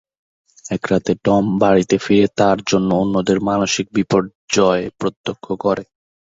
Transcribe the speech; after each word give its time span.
এক 0.71 0.83
রাতে 0.91 1.13
টম 1.25 1.45
বাড়িতে 1.61 1.95
ফিরে 1.97 2.27
তার 2.39 2.57
জন্য 2.69 2.89
অন্যদের 2.95 3.37
মানসিক 3.49 3.87
বিপর্যয় 3.97 4.83
প্রত্যক্ষ 4.99 5.45
করে। 5.63 5.83